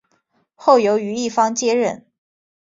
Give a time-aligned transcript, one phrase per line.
[0.55, 2.07] 后由于一方接任。